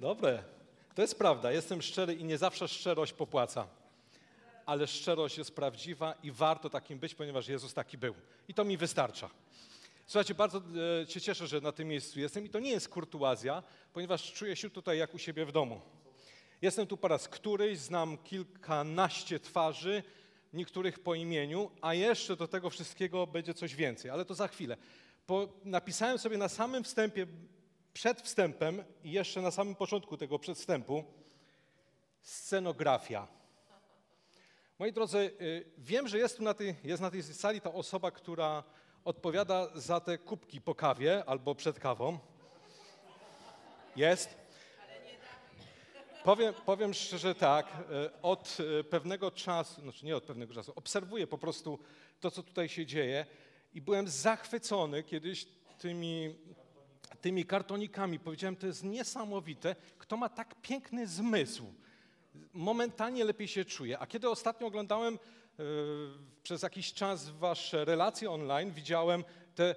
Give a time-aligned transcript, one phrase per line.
[0.00, 0.42] Dobre,
[0.94, 3.66] to jest prawda, jestem szczery i nie zawsze szczerość popłaca.
[4.66, 8.14] Ale szczerość jest prawdziwa i warto takim być, ponieważ Jezus taki był.
[8.48, 9.30] I to mi wystarcza.
[10.06, 10.62] Słuchajcie, bardzo
[11.02, 14.56] e, się cieszę, że na tym miejscu jestem i to nie jest kurtuazja, ponieważ czuję
[14.56, 15.80] się tutaj jak u siebie w domu.
[16.62, 20.02] Jestem tu po raz któryś, znam kilkanaście twarzy,
[20.52, 24.76] niektórych po imieniu, a jeszcze do tego wszystkiego będzie coś więcej, ale to za chwilę.
[25.26, 27.26] Po, napisałem sobie na samym wstępie,
[27.92, 31.04] przed wstępem i jeszcze na samym początku tego przedwstępu
[32.22, 33.28] scenografia.
[34.78, 38.10] Moi drodzy, y, wiem, że jest tu na tej, jest na tej sali ta osoba,
[38.10, 38.64] która
[39.04, 42.18] odpowiada za te kubki po kawie albo przed kawą.
[43.96, 44.40] Jest?
[46.24, 51.26] Powiem, powiem szczerze tak, y, od y, pewnego czasu, znaczy nie od pewnego czasu, obserwuję
[51.26, 51.78] po prostu
[52.20, 53.26] to, co tutaj się dzieje
[53.74, 55.46] i byłem zachwycony kiedyś
[55.78, 56.34] tymi,
[57.20, 58.18] tymi kartonikami.
[58.18, 61.64] Powiedziałem, to jest niesamowite, kto ma tak piękny zmysł.
[62.52, 63.98] Momentalnie lepiej się czuje.
[63.98, 65.62] A kiedy ostatnio oglądałem e,
[66.42, 69.74] przez jakiś czas wasze relacje online, widziałem te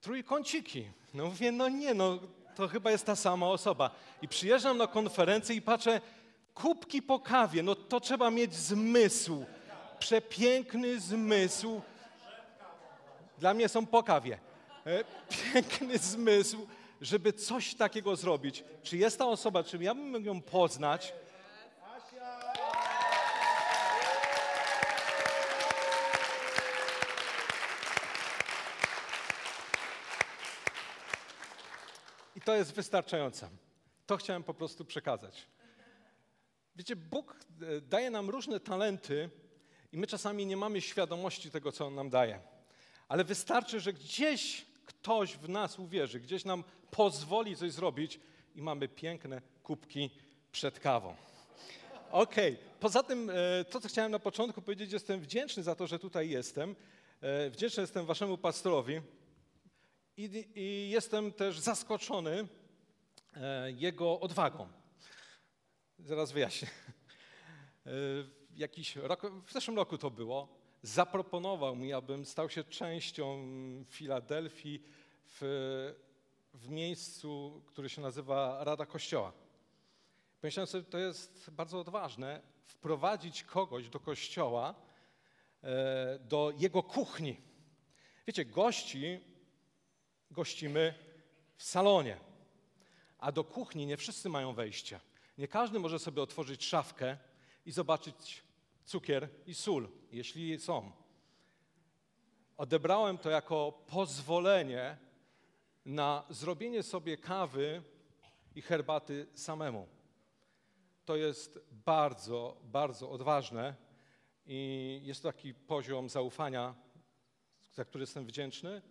[0.00, 0.84] trójkąciki.
[1.14, 2.18] No mówię, no nie, no
[2.54, 3.90] to chyba jest ta sama osoba.
[4.22, 6.00] I przyjeżdżam na konferencję i patrzę,
[6.54, 9.44] kubki po kawie, no to trzeba mieć zmysł,
[9.98, 11.80] przepiękny zmysł.
[13.38, 14.38] Dla mnie są po kawie.
[14.86, 15.04] E,
[15.52, 16.66] Piękny zmysł,
[17.00, 18.64] żeby coś takiego zrobić.
[18.82, 21.12] Czy jest ta osoba, czy ja bym mógł ją poznać?
[32.36, 33.48] I to jest wystarczające.
[34.06, 35.46] To chciałem po prostu przekazać.
[36.76, 39.30] Wiecie, Bóg e, daje nam różne talenty
[39.92, 42.40] i my czasami nie mamy świadomości tego, co On nam daje.
[43.08, 48.20] Ale wystarczy, że gdzieś ktoś w nas uwierzy, gdzieś nam pozwoli coś zrobić
[48.54, 50.10] i mamy piękne kubki
[50.52, 51.14] przed kawą.
[52.10, 52.66] Okej, okay.
[52.80, 56.30] poza tym e, to, co chciałem na początku powiedzieć, jestem wdzięczny za to, że tutaj
[56.30, 56.76] jestem.
[57.20, 59.00] E, wdzięczny jestem waszemu pastorowi
[60.16, 62.48] i, i jestem też zaskoczony
[63.36, 64.68] e, jego odwagą.
[65.98, 66.68] Zaraz wyjaśnię.
[68.56, 73.46] Jakiś rok, w zeszłym roku to było, zaproponował mi, abym stał się częścią
[73.88, 74.82] Filadelfii
[75.26, 75.94] w,
[76.54, 79.32] w miejscu, które się nazywa Rada Kościoła.
[80.40, 84.74] Pomyślałem sobie, to jest bardzo odważne, wprowadzić kogoś do kościoła,
[85.62, 87.36] e, do jego kuchni.
[88.26, 89.20] Wiecie, gości
[90.30, 90.94] gościmy
[91.56, 92.16] w salonie,
[93.18, 95.00] a do kuchni nie wszyscy mają wejście.
[95.38, 97.16] Nie każdy może sobie otworzyć szafkę
[97.66, 98.42] i zobaczyć
[98.84, 100.92] cukier i sól, jeśli są.
[102.56, 104.96] Odebrałem to jako pozwolenie
[105.84, 107.82] na zrobienie sobie kawy
[108.54, 109.88] i herbaty samemu.
[111.04, 113.74] To jest bardzo, bardzo odważne
[114.46, 116.74] i jest to taki poziom zaufania,
[117.72, 118.82] za który jestem wdzięczny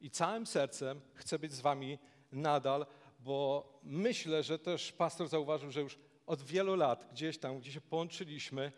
[0.00, 1.98] i całym sercem chcę być z wami
[2.32, 2.86] nadal,
[3.20, 7.80] bo myślę, że też pastor zauważył, że już od wielu lat gdzieś tam, gdzie się
[7.80, 8.72] połączyliśmy,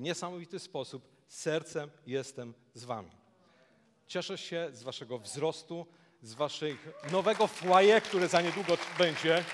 [0.00, 3.10] w niesamowity sposób sercem jestem z Wami.
[4.06, 5.86] Cieszę się z Waszego wzrostu,
[6.22, 9.44] z Waszych nowego foyer, które za niedługo będzie.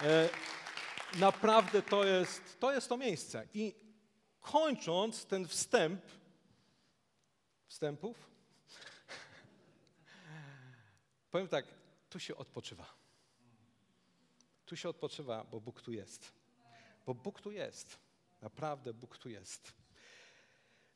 [0.00, 0.28] E,
[1.18, 3.48] naprawdę to jest, to jest to miejsce.
[3.54, 3.74] I
[4.40, 6.04] kończąc ten wstęp,
[7.66, 8.30] wstępów,
[11.30, 11.64] powiem tak,
[12.10, 12.86] tu się odpoczywa.
[14.66, 16.32] Tu się odpoczywa, bo Bóg tu jest.
[17.06, 18.09] Bo Bóg tu jest.
[18.42, 19.72] Naprawdę Bóg tu jest.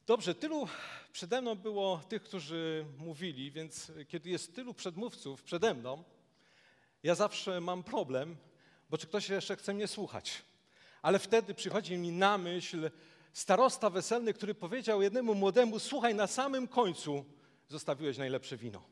[0.06, 0.68] Dobrze, tylu
[1.12, 6.04] przede mną było tych, którzy mówili, więc kiedy jest tylu przedmówców przede mną,
[7.02, 8.36] ja zawsze mam problem,
[8.90, 10.42] bo czy ktoś jeszcze chce mnie słuchać.
[11.02, 12.90] Ale wtedy przychodzi mi na myśl
[13.32, 17.24] starosta weselny, który powiedział jednemu młodemu: Słuchaj, na samym końcu
[17.68, 18.82] zostawiłeś najlepsze wino.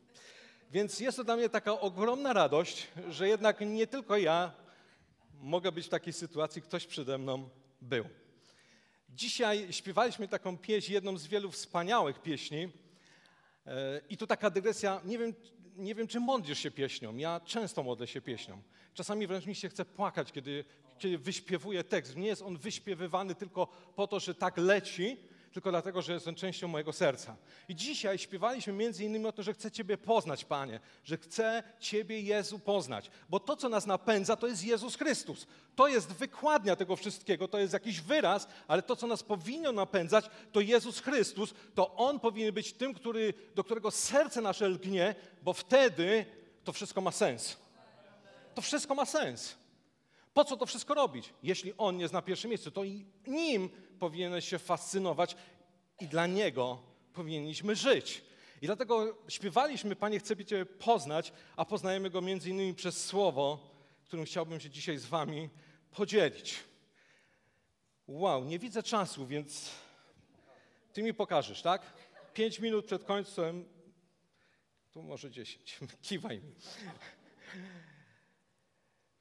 [0.70, 4.52] Więc jest to dla mnie taka ogromna radość, że jednak nie tylko ja
[5.34, 7.48] mogę być w takiej sytuacji, ktoś przede mną
[7.80, 8.04] był.
[9.14, 12.68] Dzisiaj śpiewaliśmy taką pieśń, jedną z wielu wspaniałych pieśni.
[13.66, 15.34] E, I tu taka dygresja, nie wiem,
[15.76, 17.16] nie wiem, czy modlisz się pieśnią.
[17.16, 18.62] Ja często modlę się pieśnią.
[18.94, 20.64] Czasami wręcz mi się chce płakać, kiedy,
[20.98, 22.16] kiedy wyśpiewuję tekst.
[22.16, 23.66] Nie jest on wyśpiewywany tylko
[23.96, 25.16] po to, że tak leci,
[25.52, 27.36] tylko dlatego, że on częścią mojego serca.
[27.68, 32.20] I dzisiaj śpiewaliśmy między innymi o tym, że chcę Ciebie poznać, Panie, że chcę Ciebie,
[32.20, 33.10] Jezu, poznać.
[33.28, 35.46] Bo to, co nas napędza, to jest Jezus Chrystus.
[35.76, 40.30] To jest wykładnia tego wszystkiego, to jest jakiś wyraz, ale to, co nas powinno napędzać,
[40.52, 41.54] to Jezus Chrystus.
[41.74, 46.26] To On powinien być tym, który, do którego serce nasze lgnie, bo wtedy
[46.64, 47.56] to wszystko ma sens.
[48.54, 49.61] To wszystko ma sens.
[50.34, 51.34] Po co to wszystko robić?
[51.42, 53.68] Jeśli On jest na pierwszym miejscu, to i Nim
[53.98, 55.36] powinieneś się fascynować
[56.00, 56.82] i dla Niego
[57.12, 58.24] powinniśmy żyć.
[58.62, 63.70] I dlatego śpiewaliśmy, Panie, chcę Cię poznać, a poznajemy Go między innymi przez Słowo,
[64.04, 65.48] którym chciałbym się dzisiaj z Wami
[65.90, 66.56] podzielić.
[68.08, 69.70] Wow, nie widzę czasu, więc
[70.92, 71.82] Ty mi pokażesz, tak?
[72.34, 73.64] Pięć minut przed końcem,
[74.92, 76.54] tu może dziesięć, kiwaj mi.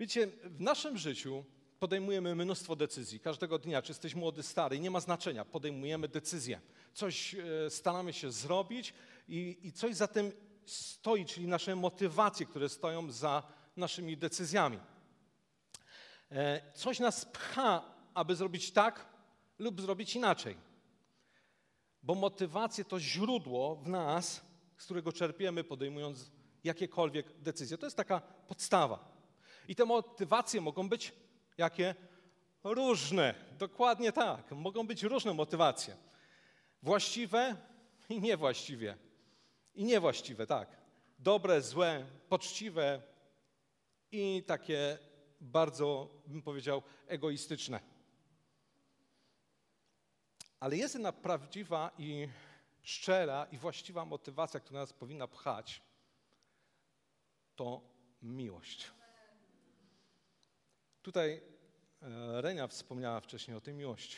[0.01, 1.43] Wiecie, w naszym życiu
[1.79, 3.19] podejmujemy mnóstwo decyzji.
[3.19, 5.45] Każdego dnia, czy jesteś młody, stary, nie ma znaczenia.
[5.45, 6.61] Podejmujemy decyzje.
[6.93, 8.93] Coś e, staramy się zrobić
[9.27, 10.31] i, i coś za tym
[10.65, 13.43] stoi, czyli nasze motywacje, które stoją za
[13.77, 14.79] naszymi decyzjami.
[16.31, 19.05] E, coś nas pcha, aby zrobić tak
[19.59, 20.57] lub zrobić inaczej.
[22.03, 24.41] Bo motywacje to źródło w nas,
[24.77, 26.31] z którego czerpiemy, podejmując
[26.63, 27.77] jakiekolwiek decyzje.
[27.77, 29.10] To jest taka podstawa.
[29.71, 31.13] I te motywacje mogą być
[31.57, 31.95] jakie?
[32.63, 33.35] Różne.
[33.57, 34.51] Dokładnie tak.
[34.51, 35.97] Mogą być różne motywacje.
[36.83, 37.55] Właściwe
[38.09, 38.97] i niewłaściwie.
[39.75, 40.77] I niewłaściwe, tak.
[41.19, 43.01] Dobre, złe, poczciwe
[44.11, 44.97] i takie
[45.41, 47.79] bardzo, bym powiedział, egoistyczne.
[50.59, 52.27] Ale jest jedna prawdziwa i
[52.81, 55.81] szczera i właściwa motywacja, która nas powinna pchać.
[57.55, 57.81] To
[58.21, 59.00] miłość.
[61.01, 61.41] Tutaj
[62.01, 64.17] e, Renia wspomniała wcześniej o tej miłości.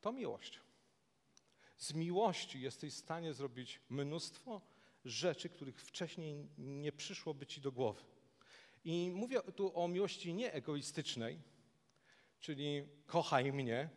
[0.00, 0.60] To miłość.
[1.78, 4.60] Z miłości jesteś w stanie zrobić mnóstwo
[5.04, 8.02] rzeczy, których wcześniej nie przyszłoby ci do głowy.
[8.84, 11.40] I mówię tu o miłości nie egoistycznej,
[12.40, 13.88] czyli kochaj mnie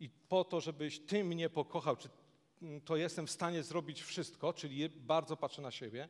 [0.00, 2.08] i po to, żebyś ty mnie pokochał, czy
[2.84, 6.08] to jestem w stanie zrobić wszystko, czyli bardzo patrzę na siebie,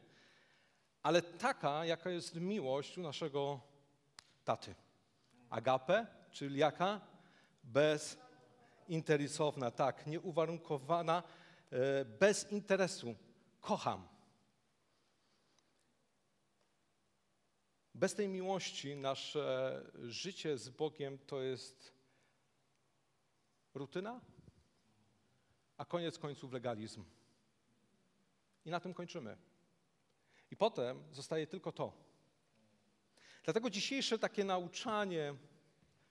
[1.02, 3.60] ale taka, jaka jest miłość u naszego
[4.44, 4.74] taty.
[5.50, 7.00] Agape, czyli jaka?
[7.64, 11.22] Bezinteresowna, tak, nieuwarunkowana,
[11.70, 13.14] e, bez interesu.
[13.60, 14.08] Kocham.
[17.94, 21.92] Bez tej miłości nasze życie z Bogiem to jest
[23.74, 24.20] rutyna,
[25.76, 27.04] a koniec końców legalizm.
[28.64, 29.36] I na tym kończymy.
[30.50, 32.05] I potem zostaje tylko to.
[33.46, 35.34] Dlatego dzisiejsze takie nauczanie,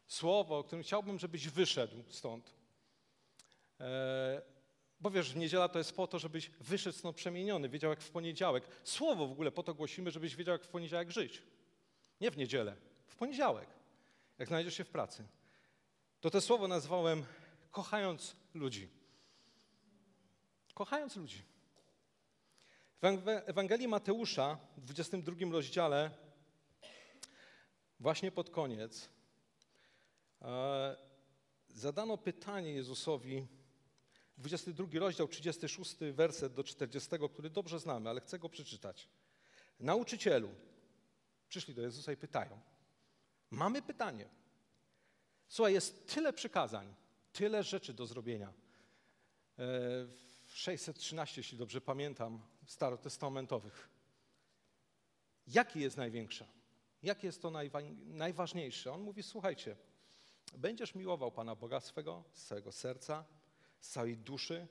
[0.08, 2.54] słowo, o którym chciałbym, żebyś wyszedł stąd.
[3.80, 4.42] E,
[5.00, 8.68] bo wiesz, niedziela to jest po to, żebyś wyszedł stąd przemieniony, wiedział jak w poniedziałek.
[8.84, 11.42] Słowo w ogóle po to głosimy, żebyś wiedział jak w poniedziałek żyć.
[12.22, 12.76] Nie w niedzielę,
[13.08, 13.70] w poniedziałek,
[14.38, 15.28] jak znajdziesz się w pracy.
[16.22, 17.26] To te słowo nazwałem
[17.72, 18.90] kochając ludzi.
[20.74, 21.42] Kochając ludzi.
[23.02, 26.25] W Ewangelii Mateusza w 22 rozdziale
[28.00, 29.10] właśnie pod koniec
[30.42, 30.96] e,
[31.70, 33.48] zadano pytanie Jezusowi,
[34.38, 39.10] 22 rozdział, 36 werset do 40, który dobrze znamy, ale chcę go przeczytać.
[39.80, 40.50] Nauczycielu,
[41.50, 42.60] przyszli do Jezusa i pytają.
[43.52, 44.30] Mamy pytanie.
[45.48, 46.96] Słuchaj, jest tyle przykazań,
[47.34, 48.54] tyle rzeczy do zrobienia.
[50.48, 53.90] 613, e, jeśli dobrze pamiętam, starotestamentowych.
[55.48, 56.46] Jaki jest największy?
[57.06, 57.52] Jakie jest to
[58.06, 58.92] najważniejsze?
[58.92, 59.76] On mówi, słuchajcie,
[60.58, 63.26] będziesz miłował Pana Boga swego, z całego serca,
[63.80, 64.68] z całej duszy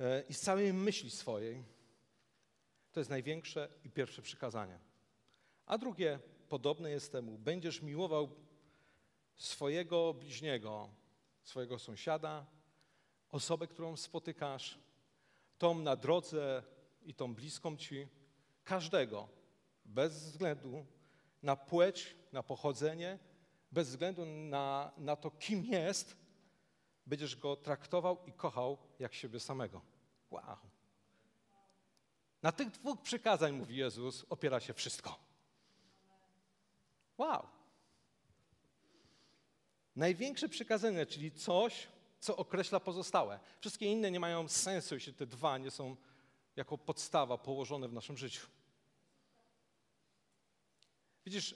[0.00, 1.64] e, i z całej myśli swojej.
[2.92, 4.78] To jest największe i pierwsze przykazanie.
[5.66, 8.30] A drugie, podobne jest temu, będziesz miłował
[9.36, 10.88] swojego bliźniego,
[11.42, 12.46] swojego sąsiada,
[13.30, 14.78] osobę, którą spotykasz,
[15.58, 16.62] tą na drodze
[17.02, 18.08] i tą bliską ci,
[18.64, 19.28] każdego,
[19.84, 20.86] bez względu
[21.42, 23.18] na płeć, na pochodzenie,
[23.72, 26.16] bez względu na, na to, kim jest,
[27.06, 29.82] będziesz go traktował i kochał jak siebie samego.
[30.30, 30.56] Wow.
[32.42, 35.18] Na tych dwóch przykazań, mówi Jezus, opiera się wszystko.
[37.18, 37.46] Wow.
[39.96, 41.88] Największe przykazanie, czyli coś,
[42.20, 43.40] co określa pozostałe.
[43.60, 45.96] Wszystkie inne nie mają sensu, jeśli te dwa nie są
[46.56, 48.46] jako podstawa położone w naszym życiu.
[51.26, 51.54] Widzisz,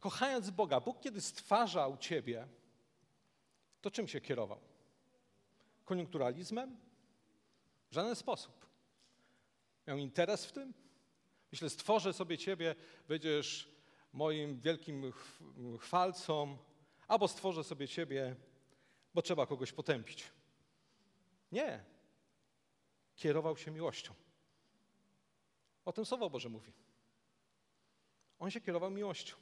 [0.00, 2.48] kochając Boga, Bóg kiedy stwarzał ciebie,
[3.80, 4.60] to czym się kierował?
[5.84, 6.76] Koniunkturalizmem?
[7.90, 8.66] W żaden sposób.
[9.86, 10.74] Miał interes w tym?
[11.52, 12.74] Myślę, stworzę sobie ciebie,
[13.08, 13.68] będziesz
[14.12, 15.12] moim wielkim
[15.80, 16.58] chwalcą,
[17.08, 18.36] albo stworzę sobie ciebie,
[19.14, 20.24] bo trzeba kogoś potępić.
[21.52, 21.84] Nie.
[23.16, 24.14] Kierował się miłością.
[25.84, 26.72] O tym Słowo Boże mówi.
[28.38, 29.36] On się kierował miłością.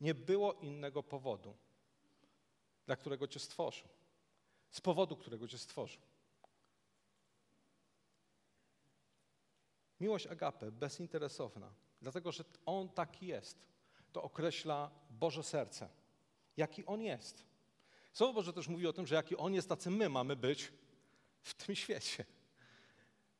[0.00, 1.56] Nie było innego powodu,
[2.86, 3.88] dla którego Cię stworzył.
[4.70, 6.02] Z powodu, którego Cię stworzył.
[10.00, 13.66] Miłość agape, bezinteresowna, dlatego że On taki jest.
[14.12, 15.88] To określa Boże serce.
[16.56, 17.44] Jaki On jest.
[18.12, 20.72] Słowo Boże też mówi o tym, że jaki On jest, tacy my mamy być
[21.42, 22.24] w tym świecie.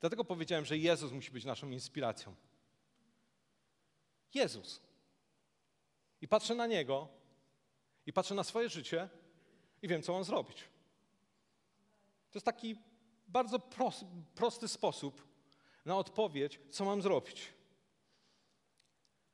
[0.00, 2.34] Dlatego powiedziałem, że Jezus musi być naszą inspiracją.
[4.34, 4.80] Jezus.
[6.20, 7.08] I patrzę na Niego,
[8.06, 9.08] i patrzę na swoje życie
[9.82, 10.58] i wiem, co mam zrobić.
[12.30, 12.76] To jest taki
[13.28, 13.58] bardzo
[14.34, 15.28] prosty, sposób
[15.84, 17.52] na odpowiedź, co mam zrobić.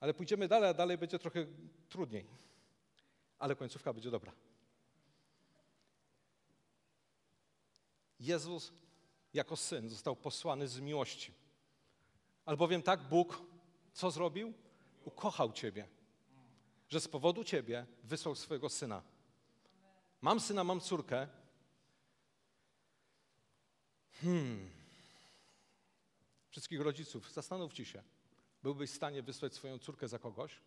[0.00, 1.46] Ale pójdziemy dalej, a dalej będzie trochę
[1.88, 2.26] trudniej.
[3.38, 4.32] Ale końcówka będzie dobra.
[8.20, 8.72] Jezus
[9.34, 11.32] jako syn został posłany z miłości.
[12.44, 13.42] Albowiem tak Bóg
[13.92, 14.54] co zrobił?
[15.08, 15.88] Ukochał Ciebie,
[16.88, 19.02] że z powodu Ciebie wysłał swojego syna.
[20.20, 21.28] Mam syna, mam córkę.
[24.12, 24.70] Hmm.
[26.50, 28.02] Wszystkich rodziców, zastanówcie się.
[28.62, 30.60] Byłbyś w stanie wysłać swoją córkę za kogoś?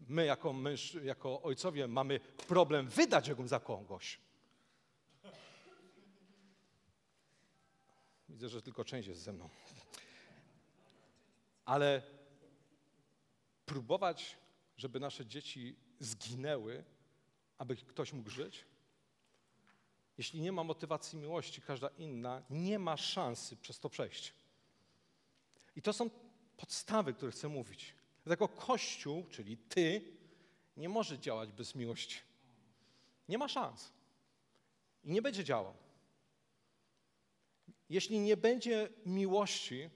[0.00, 4.20] My, jako męż, jako ojcowie, mamy problem wydać ją za kogoś.
[8.28, 9.48] Widzę, że tylko część jest ze mną.
[11.64, 12.19] Ale
[13.70, 14.36] próbować,
[14.76, 16.84] żeby nasze dzieci zginęły,
[17.58, 18.64] aby ktoś mógł żyć?
[20.18, 24.34] Jeśli nie ma motywacji miłości, każda inna nie ma szansy przez to przejść.
[25.76, 26.10] I to są
[26.56, 27.94] podstawy, które chcę mówić.
[28.24, 30.02] Dlatego Kościół, czyli Ty,
[30.76, 32.18] nie może działać bez miłości.
[33.28, 33.92] Nie ma szans.
[35.04, 35.74] I nie będzie działał.
[37.88, 39.90] Jeśli nie będzie miłości,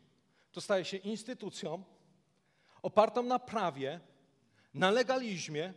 [0.52, 1.84] to staje się instytucją
[2.84, 4.00] opartą na prawie,
[4.74, 5.74] na legalizmie,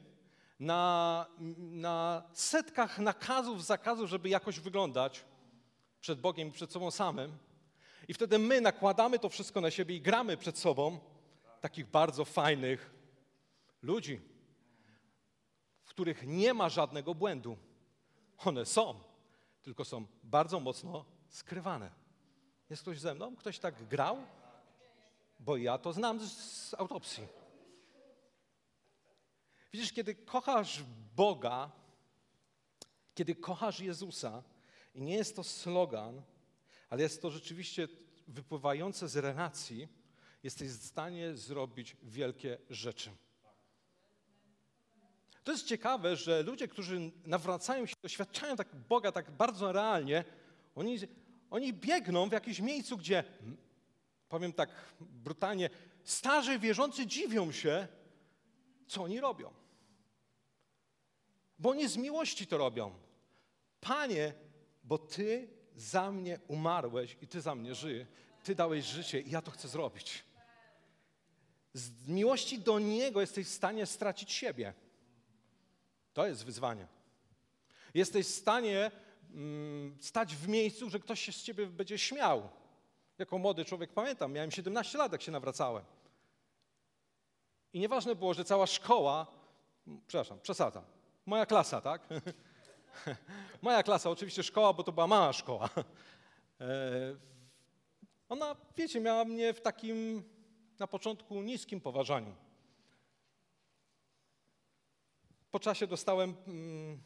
[0.60, 1.26] na,
[1.58, 5.26] na setkach nakazów, zakazów, żeby jakoś wyglądać
[6.02, 7.38] przed Bogiem przed sobą samym.
[8.08, 11.00] I wtedy my nakładamy to wszystko na siebie i gramy przed sobą
[11.62, 12.94] takich bardzo fajnych
[13.82, 14.22] ludzi,
[15.84, 17.58] w których nie ma żadnego błędu.
[18.38, 19.00] One są,
[19.62, 21.92] tylko są bardzo mocno skrywane.
[22.70, 23.36] Jest ktoś ze mną?
[23.36, 24.18] Ktoś tak grał?
[25.40, 27.28] Bo ja to znam z autopsji.
[29.74, 30.84] Widzisz, kiedy kochasz
[31.16, 31.72] Boga,
[33.16, 34.44] kiedy kochasz Jezusa,
[34.96, 36.22] i nie jest to slogan,
[36.90, 37.88] ale jest to rzeczywiście
[38.28, 39.88] wypływające z relacji,
[40.44, 43.12] jesteś w stanie zrobić wielkie rzeczy.
[45.44, 50.24] To jest ciekawe, że ludzie, którzy nawracają się, doświadczają tak Boga tak bardzo realnie,
[50.76, 50.98] oni,
[51.50, 53.24] oni biegną w jakimś miejscu, gdzie,
[54.30, 54.70] powiem tak
[55.00, 55.70] brutalnie,
[56.04, 57.88] starzy wierzący dziwią się,
[58.88, 59.54] co oni robią.
[61.60, 62.94] Bo oni z miłości to robią.
[63.82, 64.34] Panie,
[64.84, 68.08] bo Ty za mnie umarłeś i Ty za mnie żyjesz.
[68.44, 70.24] Ty dałeś życie i ja to chcę zrobić.
[71.74, 74.74] Z miłości do Niego jesteś w stanie stracić siebie.
[76.14, 76.88] To jest wyzwanie.
[77.94, 78.92] Jesteś w stanie
[79.34, 82.50] mm, stać w miejscu, że ktoś się z Ciebie będzie śmiał.
[83.18, 85.84] Jako młody człowiek pamiętam, miałem 17 lat, jak się nawracałem.
[87.74, 89.28] I nieważne było, że cała szkoła,
[90.08, 90.84] przepraszam, przesadzam,
[91.26, 92.08] moja klasa, tak?
[93.62, 95.70] moja klasa, oczywiście szkoła, bo to była mała szkoła.
[96.62, 97.16] E,
[98.30, 100.24] ona, wiecie, miała mnie w takim
[100.80, 102.36] na początku niskim poważaniu.
[105.52, 107.02] Po czasie dostałem mm,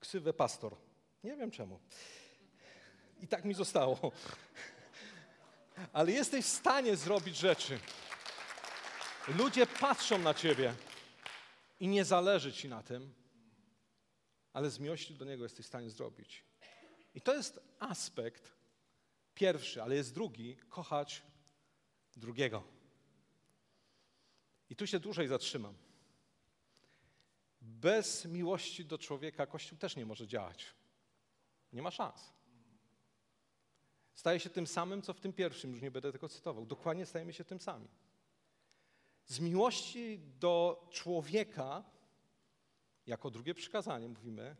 [0.00, 0.76] ksywę pastor.
[1.24, 1.80] Nie wiem czemu.
[3.20, 3.98] I tak mi zostało.
[5.92, 7.78] Ale jesteś w stanie zrobić rzeczy.
[9.28, 10.74] Ludzie patrzą na ciebie
[11.80, 13.14] i nie zależy ci na tym,
[14.52, 16.44] ale z miłości do Niego jesteś w stanie zrobić.
[17.14, 18.52] I to jest aspekt
[19.34, 21.22] pierwszy, ale jest drugi, kochać
[22.16, 22.62] drugiego.
[24.70, 25.74] I tu się dłużej zatrzymam.
[27.60, 30.66] Bez miłości do człowieka Kościół też nie może działać.
[31.72, 32.32] Nie ma szans.
[34.14, 36.66] Staje się tym samym, co w tym pierwszym, już nie będę tego cytował.
[36.66, 37.88] Dokładnie stajemy się tym samym.
[39.26, 41.84] Z miłości do człowieka,
[43.06, 44.56] jako drugie przykazanie mówimy,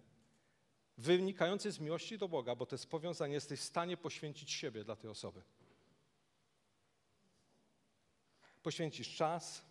[0.99, 4.97] wynikające z miłości do Boga, bo to jest powiązanie, jesteś w stanie poświęcić siebie dla
[4.97, 5.43] tej osoby.
[8.63, 9.65] Poświęcisz czas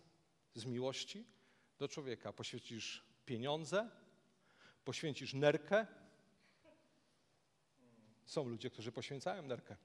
[0.54, 1.26] z miłości
[1.78, 3.90] do człowieka, poświęcisz pieniądze,
[4.84, 5.86] poświęcisz nerkę.
[8.24, 9.76] Są ludzie, którzy poświęcają nerkę.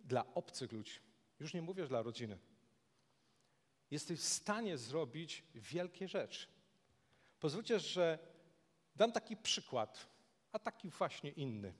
[0.00, 1.00] Dla obcych ludzi.
[1.40, 2.38] Już nie mówię dla rodziny.
[3.90, 6.46] Jesteś w stanie zrobić wielkie rzeczy.
[7.40, 8.18] Pozwólcie, że
[8.96, 10.08] dam taki przykład,
[10.52, 11.74] a taki właśnie inny.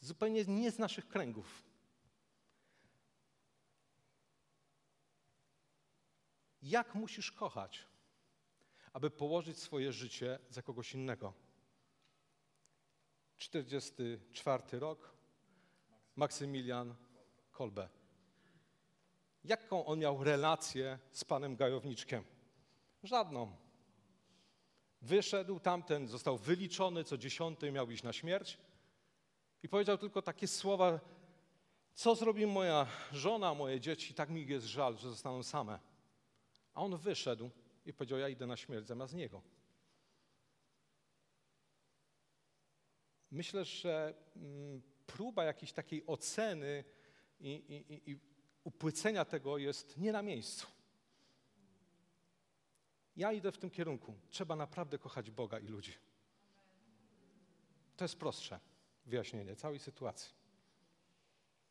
[0.00, 1.64] Zupełnie nie z naszych kręgów.
[6.62, 7.86] Jak musisz kochać,
[8.92, 11.47] aby położyć swoje życie za kogoś innego?
[13.38, 15.14] 44 rok,
[16.16, 16.94] Maksymilian
[17.52, 17.88] Kolbe.
[19.44, 22.24] Jaką on miał relację z panem Gajowniczkiem?
[23.02, 23.56] Żadną.
[25.02, 28.58] Wyszedł tamten, został wyliczony, co dziesiąty miał iść na śmierć
[29.62, 31.00] i powiedział tylko takie słowa,
[31.94, 35.78] co zrobi moja żona, moje dzieci, tak mi jest żal, że zostaną same.
[36.74, 37.50] A on wyszedł
[37.86, 39.42] i powiedział, ja idę na śmierć zamiast niego.
[43.30, 46.84] Myślę, że mm, próba jakiejś takiej oceny
[47.40, 48.18] i, i, i
[48.64, 50.66] upłycenia tego jest nie na miejscu.
[53.16, 54.14] Ja idę w tym kierunku.
[54.30, 55.92] Trzeba naprawdę kochać Boga i ludzi.
[57.96, 58.60] To jest prostsze
[59.06, 60.34] wyjaśnienie całej sytuacji.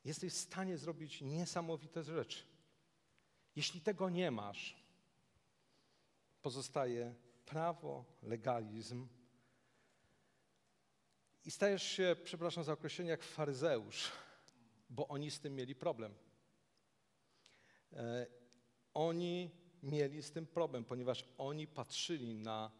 [0.05, 2.43] Jesteś w stanie zrobić niesamowite rzeczy.
[3.55, 4.83] Jeśli tego nie masz,
[6.41, 9.07] pozostaje prawo, legalizm.
[11.47, 14.11] I stajesz się, przepraszam za określenie, jak faryzeusz,
[14.89, 16.15] bo oni z tym mieli problem.
[17.93, 18.27] E,
[18.93, 19.51] oni
[19.83, 22.71] mieli z tym problem, ponieważ oni patrzyli na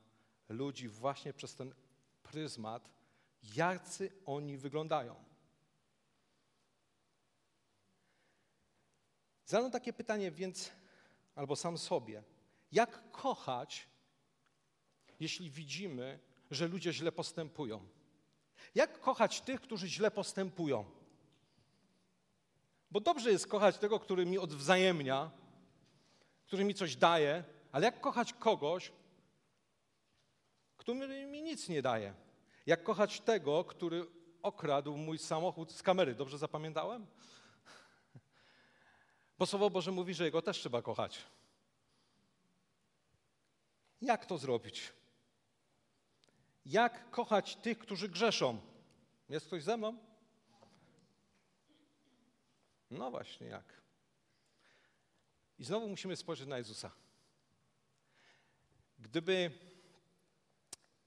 [0.50, 1.74] ludzi właśnie przez ten
[2.24, 2.90] pryzmat,
[3.56, 5.16] jacy oni wyglądają.
[9.46, 10.72] Zadam takie pytanie więc,
[11.36, 12.24] albo sam sobie,
[12.72, 13.88] jak kochać,
[15.20, 16.20] jeśli widzimy,
[16.52, 17.97] że ludzie źle postępują?
[18.76, 20.86] Jak kochać tych, którzy źle postępują?
[22.92, 25.32] Bo dobrze jest kochać tego, który mi odwzajemnia,
[26.46, 28.92] który mi coś daje, ale jak kochać kogoś,
[30.78, 32.14] który mi nic nie daje?
[32.66, 34.08] Jak kochać tego, który
[34.42, 36.16] okradł mój samochód z kamery?
[36.16, 37.08] Dobrze zapamiętałem?
[39.38, 41.24] Bo Słowo Boże mówi, że jego też trzeba kochać.
[44.02, 44.94] Jak to zrobić?
[46.68, 48.62] Jak kochać tych, którzy grzeszą?
[49.30, 49.98] Jest ktoś ze mną?
[52.92, 53.82] No właśnie, jak?
[55.60, 56.92] I znowu musimy spojrzeć na Jezusa.
[59.00, 59.52] Gdyby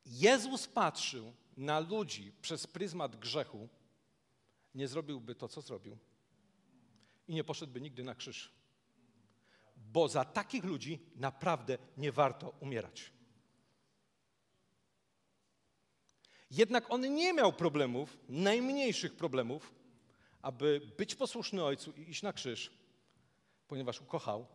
[0.07, 3.69] Jezus patrzył na ludzi przez pryzmat grzechu,
[4.75, 5.99] nie zrobiłby to, co zrobił.
[7.29, 8.61] I nie poszedłby nigdy na krzyż
[9.93, 13.13] bo za takich ludzi naprawdę nie warto umierać.
[16.51, 19.75] Jednak on nie miał problemów, najmniejszych problemów,
[20.43, 22.71] aby być posłuszny Ojcu i iść na krzyż,
[23.69, 24.47] ponieważ ukochał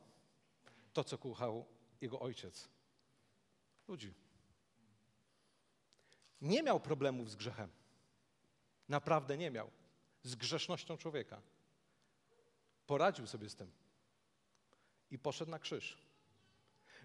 [0.94, 1.66] to, co kochał
[2.02, 2.70] jego ojciec.
[3.88, 4.14] Ludzi.
[6.42, 7.70] Nie miał problemów z grzechem.
[8.90, 9.72] Naprawdę nie miał.
[10.24, 11.42] Z grzesznością człowieka.
[12.88, 13.72] Poradził sobie z tym
[15.12, 15.98] i poszedł na krzyż.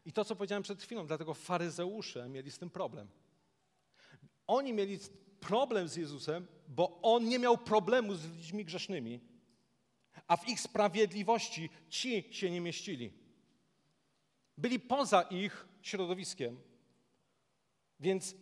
[0.05, 3.09] I to, co powiedziałem przed chwilą, dlatego faryzeusze mieli z tym problem.
[4.51, 4.99] Oni mieli
[5.41, 9.21] problem z Jezusem, bo On nie miał problemu z ludźmi grzesznymi,
[10.27, 13.13] a w ich sprawiedliwości ci się nie mieścili.
[14.59, 16.61] Byli poza ich środowiskiem.
[18.01, 18.35] Więc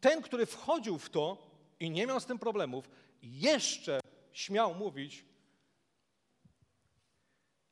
[0.00, 2.90] ten, który wchodził w to i nie miał z tym problemów,
[3.22, 4.00] jeszcze
[4.32, 5.24] śmiał mówić,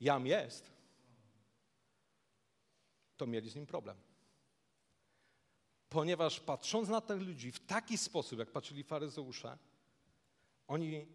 [0.00, 0.70] jam jest
[3.16, 4.09] to mieli z nim problem.
[5.90, 9.58] Ponieważ patrząc na tych ludzi w taki sposób, jak patrzyli faryzeusze,
[10.68, 11.06] oni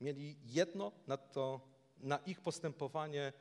[0.00, 1.60] mieli jedno na, to,
[1.98, 3.32] na ich postępowanie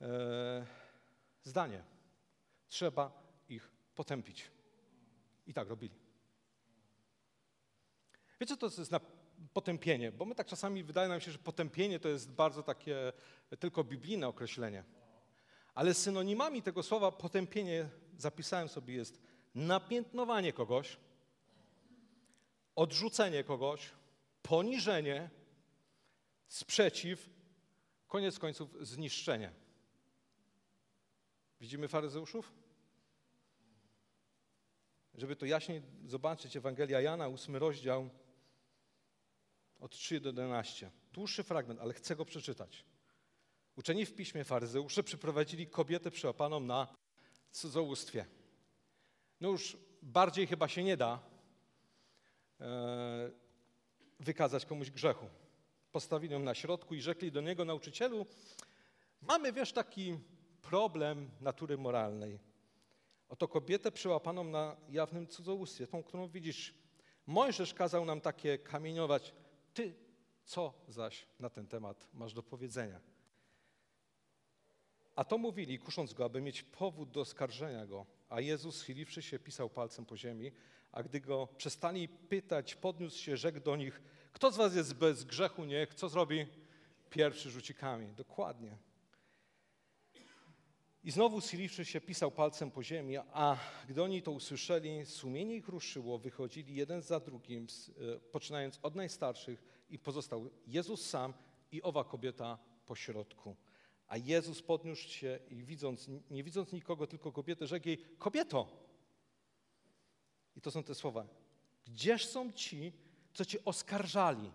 [0.00, 0.66] e,
[1.42, 1.84] zdanie.
[2.68, 4.50] Trzeba ich potępić.
[5.46, 5.94] I tak robili.
[8.40, 9.00] Wiecie, to jest na
[9.52, 13.12] potępienie, bo my tak czasami wydaje nam się, że potępienie to jest bardzo takie
[13.58, 14.84] tylko biblijne określenie.
[15.74, 20.96] Ale synonimami tego słowa potępienie, zapisałem sobie, jest napiętnowanie kogoś,
[22.76, 23.90] odrzucenie kogoś,
[24.42, 25.30] poniżenie,
[26.48, 27.30] sprzeciw,
[28.08, 29.52] koniec końców zniszczenie.
[31.60, 32.52] Widzimy faryzeuszów?
[35.14, 38.10] Żeby to jaśniej zobaczyć, Ewangelia Jana, ósmy rozdział,
[39.80, 40.90] od 3 do 11.
[41.12, 42.84] Dłuższy fragment, ale chcę go przeczytać.
[43.76, 46.94] Uczeni w piśmie faryzeusze przyprowadzili kobietę przełapaną na
[47.50, 48.26] cudzołóstwie.
[49.40, 51.18] No już bardziej chyba się nie da
[52.60, 53.30] e,
[54.20, 55.26] wykazać komuś grzechu.
[55.92, 58.26] Postawili ją na środku i rzekli do niego, nauczycielu,
[59.22, 60.18] mamy wiesz taki
[60.62, 62.38] problem natury moralnej.
[63.28, 66.74] Oto kobietę przyłapaną na jawnym cudzołóstwie, tą, którą widzisz.
[67.26, 69.34] Mojżesz kazał nam takie kamieniować.
[69.74, 69.94] Ty
[70.44, 73.00] co zaś na ten temat masz do powiedzenia?
[75.16, 78.06] A to mówili, kusząc go, aby mieć powód do oskarżenia go.
[78.30, 80.52] A Jezus, schyliwszy się, pisał palcem po ziemi,
[80.92, 85.24] a gdy go przestali pytać, podniósł się, rzekł do nich, kto z was jest bez
[85.24, 86.46] grzechu, niech, co zrobi?
[87.10, 88.14] Pierwszy rzuci kamień.
[88.14, 88.76] Dokładnie.
[91.04, 93.56] I znowu schyliwszy się, pisał palcem po ziemi, a
[93.88, 99.64] gdy oni to usłyszeli, sumienie ich ruszyło, wychodzili jeden za drugim, e, poczynając od najstarszych
[99.90, 101.34] i pozostał Jezus sam
[101.72, 103.56] i owa kobieta po środku.
[104.10, 108.68] A Jezus podniósł się i widząc, nie widząc nikogo, tylko kobietę, rzekł jej, kobieto!
[110.56, 111.26] I to są te słowa.
[111.86, 112.92] Gdzież są ci,
[113.34, 114.50] co cię oskarżali?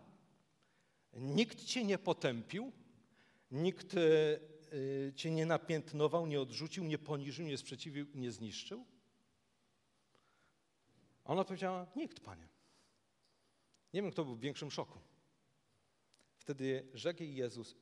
[1.13, 2.71] Nikt cię nie potępił,
[3.51, 8.85] nikt e, cię nie napiętnował, nie odrzucił, nie poniżył, nie sprzeciwił, nie zniszczył?
[11.25, 12.47] Ona powiedziała, nikt, Panie.
[13.93, 14.99] Nie wiem, kto był w większym szoku.
[16.37, 17.75] Wtedy rzekł jej Jezus,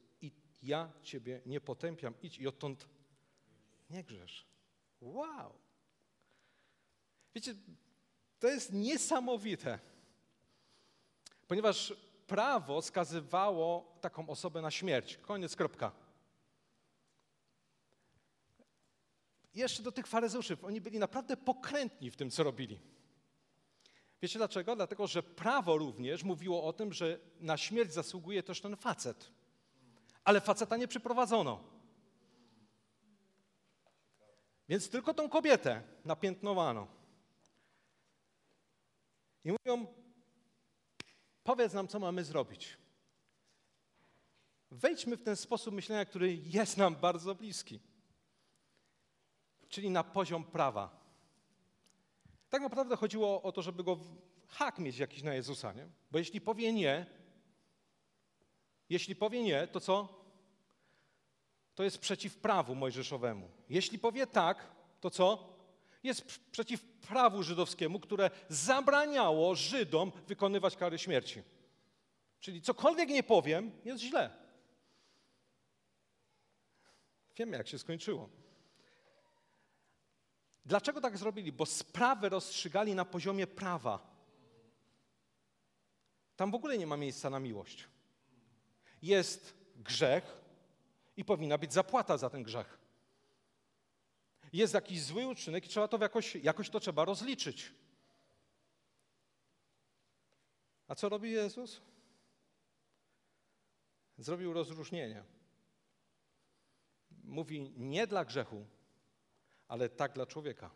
[0.64, 2.88] ja Ciebie nie potępiam, idź i odtąd
[3.90, 4.46] nie grzesz.
[5.02, 5.54] Wow!
[7.36, 7.56] Wiecie,
[8.40, 9.80] to jest niesamowite,
[11.48, 11.94] ponieważ
[12.28, 15.18] prawo skazywało taką osobę na śmierć.
[15.18, 16.04] Koniec, kropka.
[19.56, 20.64] jeszcze do tych faryzeuszów.
[20.64, 22.80] Oni byli naprawdę pokrętni w tym, co robili.
[24.22, 24.76] Wiecie dlaczego?
[24.76, 29.32] Dlatego, że prawo również mówiło o tym, że na śmierć zasługuje też ten facet.
[30.24, 31.60] Ale faceta nie przyprowadzono.
[34.70, 36.88] Więc tylko tą kobietę napiętnowano.
[39.46, 39.88] I mówią,
[41.44, 42.78] powiedz nam, co mamy zrobić.
[44.72, 47.80] Wejdźmy w ten sposób myślenia, który jest nam bardzo bliski
[49.74, 51.04] czyli na poziom prawa.
[52.50, 54.00] Tak naprawdę chodziło o to, żeby go
[54.48, 55.88] hak mieć jakiś na Jezusa, nie?
[56.12, 57.06] Bo jeśli powie nie,
[58.94, 60.24] jeśli powie nie, to co?
[61.76, 63.50] To jest przeciw prawu mojżeszowemu.
[63.70, 64.68] Jeśli powie tak,
[65.02, 65.54] to co?
[66.04, 71.42] Jest przeciw prawu żydowskiemu, które zabraniało Żydom wykonywać kary śmierci.
[72.40, 74.30] Czyli cokolwiek nie powiem, jest źle.
[77.36, 78.30] Wiemy, jak się skończyło.
[80.66, 81.52] Dlaczego tak zrobili?
[81.52, 84.14] Bo sprawę rozstrzygali na poziomie prawa.
[86.36, 87.93] Tam w ogóle nie ma miejsca na miłość.
[89.04, 90.38] Jest grzech
[91.18, 92.78] i powinna być zapłata za ten grzech.
[94.54, 97.72] Jest jakiś zły uczynek i trzeba to jakoś, jakoś to trzeba rozliczyć.
[100.88, 101.82] A co robi Jezus?
[104.18, 105.24] Zrobił rozróżnienie.
[107.24, 108.66] Mówi nie dla grzechu,
[109.68, 110.70] ale tak dla człowieka.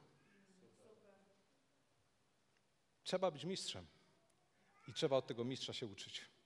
[3.03, 3.87] Trzeba być mistrzem
[4.87, 6.36] i trzeba od tego mistrza się uczyć.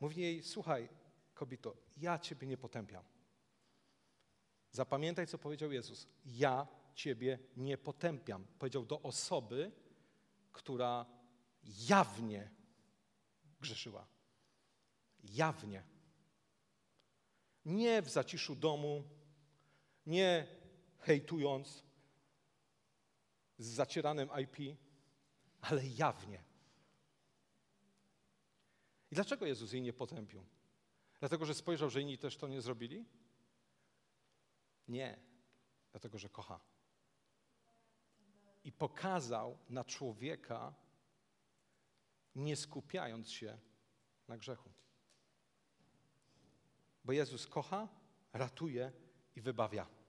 [0.00, 0.88] Mówi jej, słuchaj,
[1.34, 3.04] kobito, ja ciebie nie potępiam.
[4.72, 6.06] Zapamiętaj, co powiedział Jezus.
[6.24, 8.46] Ja ciebie nie potępiam.
[8.58, 9.72] Powiedział do osoby,
[10.52, 11.06] która
[11.88, 12.50] jawnie
[13.60, 14.06] grzeszyła.
[15.24, 15.82] Jawnie.
[17.64, 19.04] Nie w zaciszu domu,
[20.06, 20.46] nie
[20.98, 21.84] hejtując,
[23.58, 24.76] z zacieranym IP,
[25.60, 26.49] ale jawnie.
[29.10, 30.44] I dlaczego Jezus jej nie potępił?
[31.20, 33.04] Dlatego, że spojrzał, że inni też to nie zrobili?
[34.88, 35.18] Nie,
[35.90, 36.60] dlatego, że kocha.
[38.64, 40.74] I pokazał na człowieka,
[42.34, 43.58] nie skupiając się
[44.28, 44.70] na grzechu.
[47.04, 47.88] Bo Jezus kocha,
[48.32, 48.92] ratuje
[49.36, 50.00] i wybawia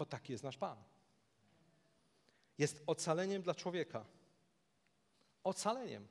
[0.00, 0.82] bo taki jest nasz Pan.
[2.58, 4.04] Jest ocaleniem dla człowieka.
[5.44, 6.08] Ocaleniem.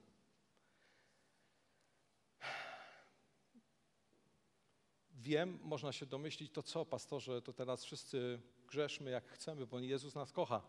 [5.19, 10.15] Wiem, można się domyślić, to co, pastorze, to teraz wszyscy grzeszmy jak chcemy, bo Jezus
[10.15, 10.61] nas kocha.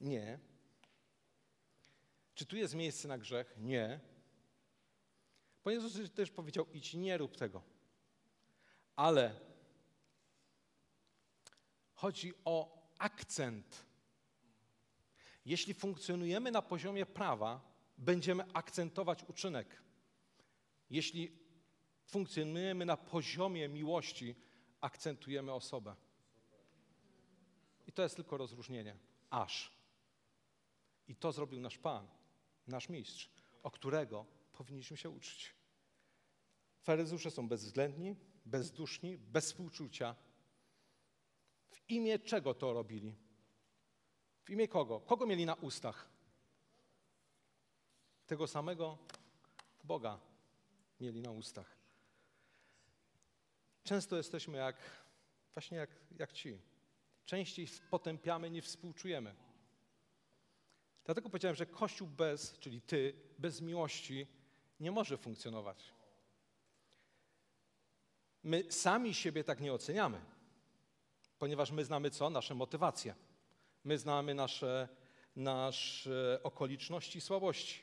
[0.00, 0.38] Nie.
[2.34, 3.54] Czy tu jest miejsce na grzech?
[3.58, 4.00] Nie.
[5.64, 7.62] Bo Jezus też powiedział, idź, nie rób tego.
[8.96, 9.48] Ale
[11.98, 13.86] Chodzi o akcent.
[15.44, 17.60] Jeśli funkcjonujemy na poziomie prawa,
[17.98, 19.82] będziemy akcentować uczynek.
[20.90, 21.32] Jeśli
[22.08, 24.34] funkcjonujemy na poziomie miłości,
[24.80, 25.96] akcentujemy osobę.
[27.86, 28.96] I to jest tylko rozróżnienie.
[29.30, 29.72] Aż.
[31.08, 32.08] I to zrobił nasz Pan,
[32.66, 33.30] nasz mistrz,
[33.62, 35.54] o którego powinniśmy się uczyć.
[36.80, 38.16] Faryzusze są bezwzględni,
[38.46, 40.14] bezduszni, bez współczucia.
[41.70, 43.14] W imię czego to robili?
[44.44, 45.00] W imię kogo?
[45.00, 46.08] Kogo mieli na ustach?
[48.26, 48.98] Tego samego
[49.84, 50.20] Boga
[51.00, 51.77] mieli na ustach.
[53.88, 54.76] Często jesteśmy jak,
[55.54, 56.58] właśnie jak, jak ci.
[57.24, 59.34] Częściej potępiamy niż współczujemy.
[61.04, 64.26] Dlatego powiedziałem, że Kościół bez, czyli ty, bez miłości
[64.80, 65.94] nie może funkcjonować.
[68.42, 70.20] My sami siebie tak nie oceniamy,
[71.38, 72.30] ponieważ my znamy co?
[72.30, 73.14] Nasze motywacje.
[73.84, 74.88] My znamy nasze,
[75.36, 77.82] nasze okoliczności słabości.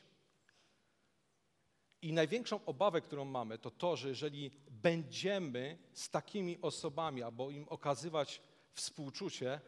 [2.02, 4.50] I największą obawę, którą mamy, to to, że jeżeli
[4.82, 9.60] będziemy z takimi osobami albo im okazywać współczucie,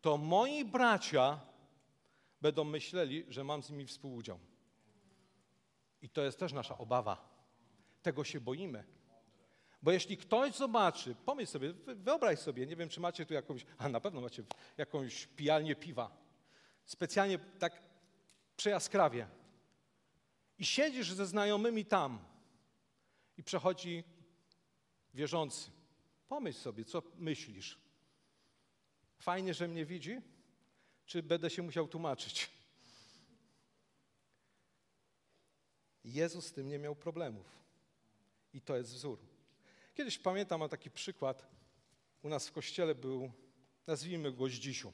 [0.00, 1.40] to moi bracia
[2.40, 4.38] będą myśleli, że mam z nimi współudział.
[6.02, 7.28] I to jest też nasza obawa.
[8.02, 8.84] Tego się boimy.
[9.82, 13.88] Bo jeśli ktoś zobaczy, pomyśl sobie, wyobraź sobie, nie wiem, czy macie tu jakąś, a
[13.88, 14.42] na pewno macie
[14.76, 16.16] jakąś pijalnię piwa.
[16.84, 17.82] Specjalnie tak
[18.56, 19.26] przejaskrawie.
[20.58, 22.18] I siedzisz ze znajomymi tam
[23.36, 24.04] i przechodzi
[25.14, 25.70] wierzący.
[26.28, 27.78] Pomyśl sobie, co myślisz.
[29.18, 30.20] Fajnie, że mnie widzi,
[31.06, 32.50] czy będę się musiał tłumaczyć?
[36.04, 37.46] Jezus z tym nie miał problemów.
[38.52, 39.18] I to jest wzór.
[39.94, 41.46] Kiedyś pamiętam, mam taki przykład.
[42.22, 43.32] U nas w kościele był,
[43.86, 44.92] nazwijmy go Zdzisiu.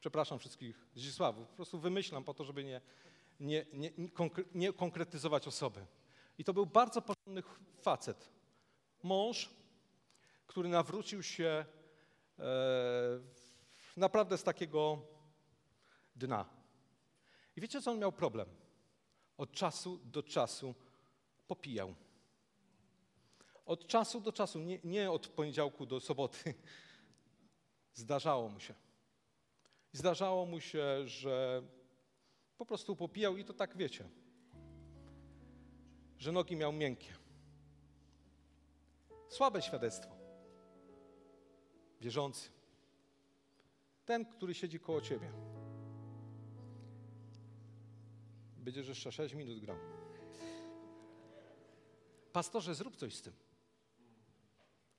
[0.00, 1.48] Przepraszam wszystkich Zdzisławów.
[1.48, 2.80] Po prostu wymyślam po to, żeby nie,
[3.40, 3.92] nie, nie,
[4.54, 5.86] nie konkretyzować osoby.
[6.38, 7.42] I to był bardzo porządny
[7.82, 8.30] facet.
[9.02, 9.50] Mąż,
[10.48, 11.64] który nawrócił się
[12.38, 12.44] e,
[13.96, 14.98] naprawdę z takiego
[16.16, 16.48] dna.
[17.56, 18.48] I wiecie, co on miał problem?
[19.36, 20.74] Od czasu do czasu
[21.46, 21.94] popijał.
[23.66, 26.54] Od czasu do czasu, nie, nie od poniedziałku do soboty.
[27.94, 28.74] Zdarzało mu się.
[29.92, 31.62] Zdarzało mu się, że
[32.58, 34.08] po prostu popijał i to tak wiecie,
[36.18, 37.14] że nogi miał miękkie.
[39.28, 40.17] Słabe świadectwo.
[42.00, 42.50] Wierzący.
[44.06, 45.32] Ten, który siedzi koło ciebie.
[48.56, 49.76] Będziesz jeszcze 6 minut grał.
[52.32, 53.32] Pastorze, zrób coś z tym.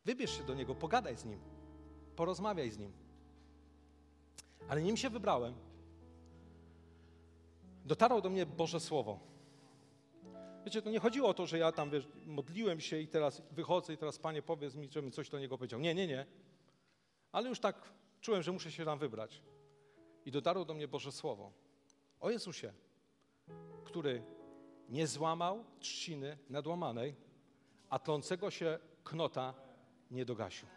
[0.06, 1.40] Wybierz się do niego, pogadaj z nim,
[2.16, 2.92] porozmawiaj z nim.
[4.68, 5.54] Ale nim się wybrałem,
[7.86, 9.20] dotarło do mnie Boże Słowo.
[10.66, 13.94] Wiecie, to nie chodziło o to, że ja tam wiesz, modliłem się i teraz wychodzę
[13.94, 15.80] i teraz Panie powiedz mi, żebym coś do Niego powiedział.
[15.80, 16.26] Nie, nie, nie.
[17.32, 19.42] Ale już tak czułem, że muszę się tam wybrać.
[20.26, 21.52] I dotarło do mnie Boże Słowo
[22.20, 22.74] o Jezusie,
[23.84, 24.24] który
[24.90, 27.16] nie złamał trzciny nadłamanej,
[27.90, 29.54] a tlącego się knota
[30.12, 30.68] nie dogasił.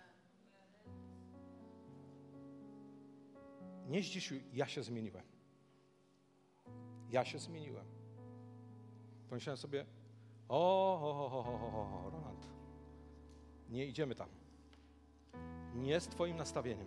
[3.88, 5.24] Nie zdzisił, ja się zmieniłem.
[7.10, 7.86] Ja się zmieniłem.
[9.28, 9.86] Pomyślałem sobie,
[10.48, 12.46] o, o, o, o, o, Roland,
[13.68, 14.41] nie idziemy tam.
[15.74, 16.86] Nie z Twoim nastawieniem.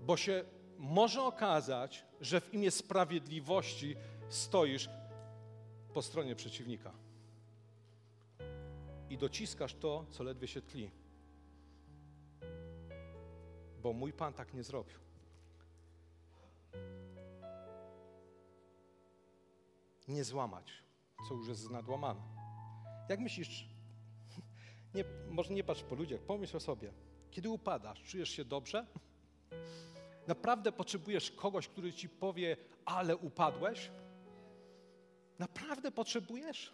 [0.00, 0.44] Bo się
[0.78, 3.96] może okazać, że w imię sprawiedliwości
[4.28, 4.88] stoisz
[5.94, 6.92] po stronie przeciwnika
[9.10, 10.90] i dociskasz to, co ledwie się tli.
[13.82, 14.98] Bo mój Pan tak nie zrobił.
[20.08, 20.72] Nie złamać,
[21.28, 22.20] co już jest nadłamane.
[23.08, 23.69] Jak myślisz,
[24.94, 26.92] nie, może nie patrz po ludziach, pomyśl o sobie.
[27.30, 28.86] Kiedy upadasz, czujesz się dobrze?
[30.26, 33.90] Naprawdę potrzebujesz kogoś, który ci powie, ale upadłeś?
[35.38, 36.72] Naprawdę potrzebujesz?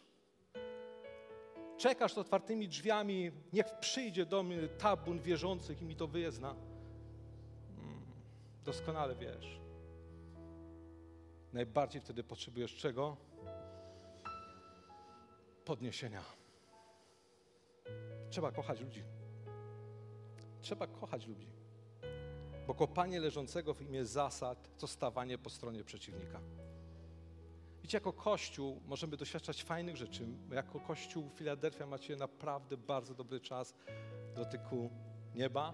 [1.76, 6.54] Czekasz z otwartymi drzwiami, niech przyjdzie do mnie tabun wierzących i mi to wyjezna.
[7.76, 8.06] Hmm,
[8.64, 9.60] doskonale wiesz.
[11.52, 13.16] Najbardziej wtedy potrzebujesz czego?
[15.64, 16.45] Podniesienia.
[18.30, 19.04] Trzeba kochać ludzi.
[20.60, 21.48] Trzeba kochać ludzi.
[22.66, 26.40] Bo kopanie leżącego w imię zasad to stawanie po stronie przeciwnika.
[27.82, 30.26] Widzicie, jako Kościół możemy doświadczać fajnych rzeczy.
[30.50, 33.74] Jako Kościół Filadelfia macie naprawdę bardzo dobry czas
[34.34, 34.90] dotyku
[35.34, 35.72] nieba.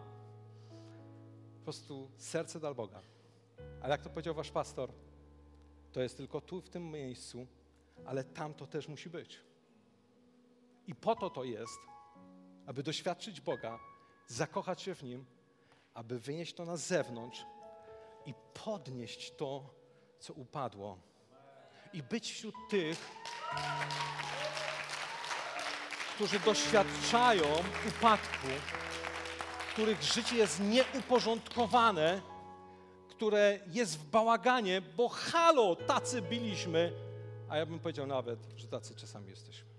[1.58, 3.02] Po prostu serce dla Boga.
[3.82, 4.92] Ale jak to powiedział wasz pastor,
[5.92, 7.46] to jest tylko tu, w tym miejscu,
[8.04, 9.40] ale tam to też musi być.
[10.86, 11.78] I po to to jest,
[12.66, 13.78] aby doświadczyć Boga,
[14.26, 15.24] zakochać się w Nim,
[15.94, 17.44] aby wynieść to na zewnątrz
[18.26, 19.74] i podnieść to,
[20.18, 20.98] co upadło.
[21.92, 23.10] I być wśród tych,
[26.14, 27.44] którzy doświadczają
[27.88, 28.46] upadku,
[29.72, 32.20] których życie jest nieuporządkowane,
[33.08, 36.92] które jest w bałaganie, bo halo, tacy byliśmy,
[37.48, 39.71] a ja bym powiedział nawet, że tacy czasami jesteśmy.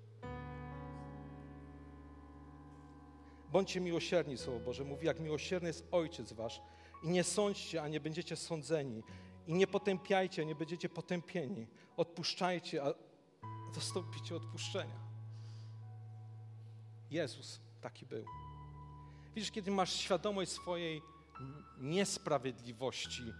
[3.53, 6.61] Bądźcie miłosierni, Słowo Boże mówi, jak miłosierny jest Ojciec Wasz.
[7.03, 9.03] I nie sądźcie, a nie będziecie sądzeni.
[9.47, 11.67] I nie potępiajcie, a nie będziecie potępieni.
[11.97, 12.93] Odpuszczajcie, a
[13.75, 14.99] dostąpicie odpuszczenia.
[17.11, 18.25] Jezus taki był.
[19.35, 21.01] Widzisz, kiedy masz świadomość swojej
[21.77, 23.33] niesprawiedliwości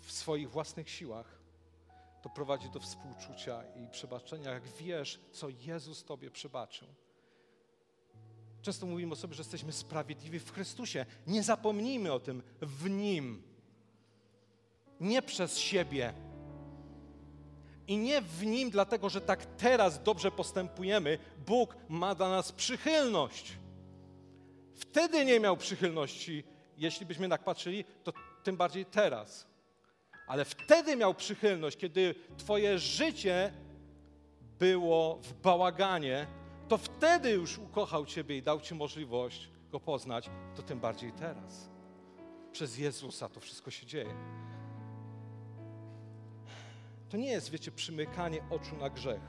[0.00, 1.38] w swoich własnych siłach,
[2.22, 6.88] to prowadzi do współczucia i przebaczenia, jak wiesz, co Jezus Tobie przebaczył.
[8.62, 11.06] Często mówimy o sobie, że jesteśmy sprawiedliwi w Chrystusie.
[11.26, 13.42] Nie zapomnijmy o tym w Nim.
[15.00, 16.14] Nie przez siebie.
[17.86, 21.18] I nie w Nim, dlatego że tak teraz dobrze postępujemy.
[21.46, 23.52] Bóg ma dla nas przychylność.
[24.74, 26.44] Wtedy nie miał przychylności.
[26.78, 29.46] Jeśli byśmy tak patrzyli, to tym bardziej teraz.
[30.26, 33.52] Ale wtedy miał przychylność, kiedy Twoje życie
[34.58, 36.26] było w bałaganie,
[36.68, 41.70] to wtedy już ukochał Ciebie i dał Ci możliwość Go poznać, to tym bardziej teraz.
[42.52, 44.14] Przez Jezusa to wszystko się dzieje.
[47.08, 49.20] To nie jest, wiecie, przymykanie oczu na grzech,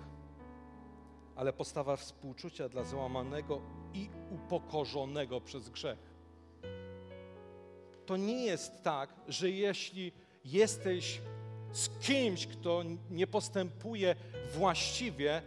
[1.36, 3.62] ale postawa współczucia dla załamanego
[3.94, 6.00] i upokorzonego przez grzech.
[8.06, 10.12] To nie jest tak, że jeśli
[10.46, 11.22] jesteś
[11.72, 14.16] z kimś, kto nie postępuje
[14.54, 15.42] właściwie,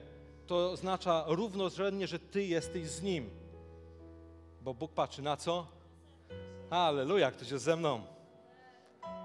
[0.46, 3.30] to oznacza równorzędnie, że Ty jesteś z Nim.
[4.60, 5.66] Bo Bóg patrzy na co?
[6.70, 8.02] Aleluja, ktoś jest ze mną.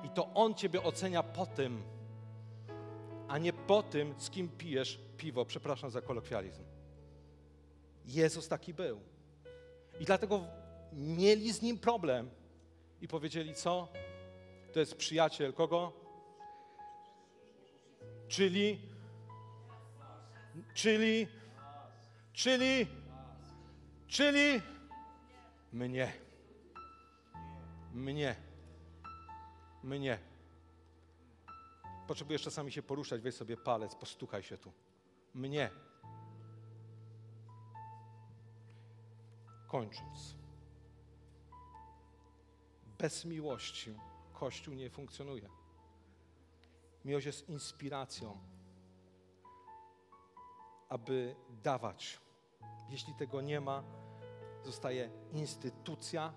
[0.04, 1.84] I to On Ciebie ocenia po tym,
[3.28, 5.46] a nie po tym, z kim pijesz piwo.
[5.46, 6.64] Przepraszam za kolokwializm.
[8.06, 9.00] Jezus taki był.
[10.00, 10.44] I dlatego
[10.94, 12.30] mieli z Nim problem.
[13.02, 13.88] I powiedzieli co?
[14.74, 15.94] To jest przyjaciel kogo?
[18.28, 18.91] Czyli
[20.74, 21.28] Czyli,
[22.34, 22.88] czyli,
[24.08, 24.62] czyli
[25.74, 26.14] mnie.
[27.94, 28.36] Mnie.
[29.84, 30.20] Mnie.
[32.08, 34.72] Potrzebujesz czasami się poruszać, weź sobie palec, postukaj się tu.
[35.34, 35.70] Mnie.
[39.68, 40.36] Kończąc.
[43.00, 43.96] Bez miłości
[44.34, 45.50] Kościół nie funkcjonuje.
[47.06, 48.51] Miłość jest inspiracją
[50.92, 52.20] aby dawać.
[52.90, 53.84] Jeśli tego nie ma,
[54.64, 56.34] zostaje instytucja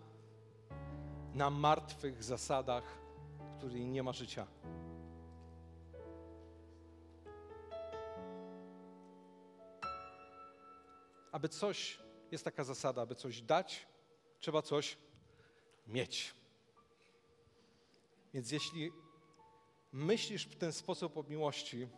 [1.35, 2.85] na martwych zasadach,
[3.59, 4.47] której nie ma życia.
[11.33, 11.99] Aby coś,
[12.31, 13.87] jest taka zasada, aby coś dać,
[14.41, 14.97] trzeba coś
[15.87, 16.35] mieć.
[18.35, 18.93] Więc jeśli
[19.93, 21.89] myślisz w ten sposób o miłości,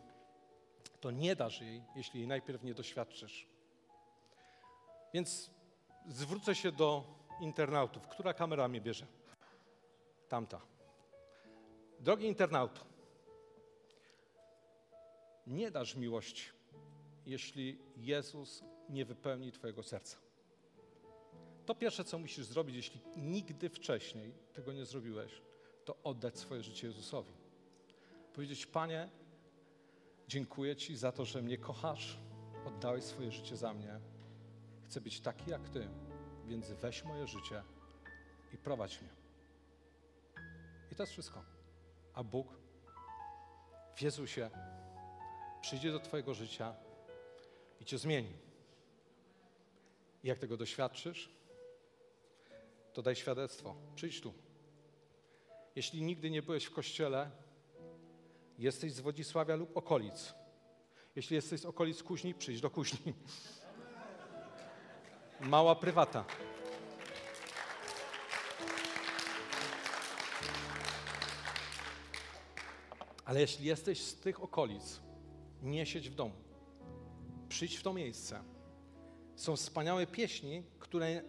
[1.07, 3.47] to nie dasz jej, jeśli jej najpierw nie doświadczysz.
[5.13, 5.51] Więc
[6.07, 7.03] zwrócę się do
[7.41, 8.07] internautów.
[8.07, 9.05] Która kamera mnie bierze?
[10.29, 10.61] Tamta.
[11.99, 12.85] Drogi internauto,
[15.47, 16.49] nie dasz miłości,
[17.25, 20.17] jeśli Jezus nie wypełni Twojego serca.
[21.65, 25.41] To pierwsze, co musisz zrobić, jeśli nigdy wcześniej tego nie zrobiłeś,
[25.85, 27.33] to oddać swoje życie Jezusowi.
[28.33, 29.09] Powiedzieć, Panie,
[30.27, 32.17] Dziękuję Ci za to, że mnie kochasz,
[32.65, 33.99] oddałeś swoje życie za mnie.
[34.85, 35.87] Chcę być taki jak Ty,
[36.45, 37.63] więc weź moje życie
[38.53, 39.09] i prowadź mnie.
[40.91, 41.43] I to jest wszystko.
[42.13, 42.47] A Bóg
[43.95, 44.49] w Jezusie
[45.61, 46.75] przyjdzie do Twojego życia
[47.79, 48.33] i Cię zmieni.
[50.23, 51.29] I jak tego doświadczysz,
[52.93, 53.75] to daj świadectwo.
[53.95, 54.33] Przyjdź tu.
[55.75, 57.31] Jeśli nigdy nie byłeś w kościele,
[58.57, 60.33] Jesteś z Wodzisławia lub okolic.
[61.15, 63.13] Jeśli jesteś z okolic Kuźni, przyjdź do Kuźni.
[65.41, 66.25] Mała prywata.
[73.25, 74.99] Ale jeśli jesteś z tych okolic,
[75.61, 76.35] nie siedź w domu.
[77.49, 78.43] Przyjdź w to miejsce.
[79.35, 81.23] Są wspaniałe pieśni, które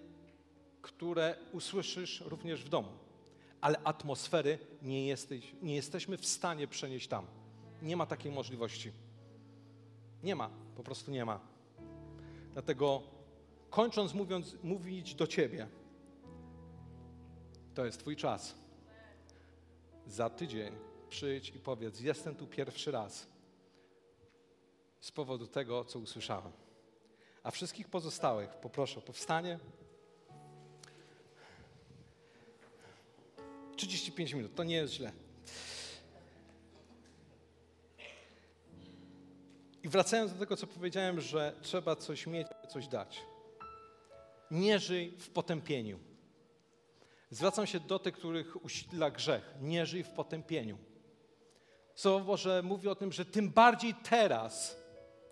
[0.82, 2.88] które usłyszysz również w domu.
[3.60, 7.26] Ale atmosfery nie, jesteś, nie jesteśmy w stanie przenieść tam.
[7.82, 8.92] Nie ma takiej możliwości.
[10.22, 11.40] Nie ma, po prostu nie ma.
[12.52, 13.02] Dlatego
[13.70, 15.68] kończąc mówiąc, mówić do Ciebie,
[17.74, 18.54] to jest Twój czas.
[20.06, 20.72] Za tydzień
[21.08, 23.26] przyjdź i powiedz: Jestem tu pierwszy raz
[25.00, 26.52] z powodu tego, co usłyszałem.
[27.42, 29.58] A wszystkich pozostałych poproszę o powstanie.
[33.78, 35.12] 35 minut, to nie jest źle.
[39.82, 43.20] I wracając do tego, co powiedziałem, że trzeba coś mieć, coś dać.
[44.50, 45.98] Nie żyj w potępieniu.
[47.30, 49.54] Zwracam się do tych, których usidla grzech.
[49.60, 50.78] Nie żyj w potępieniu.
[51.94, 54.76] Słowo Boże mówi o tym, że tym bardziej teraz,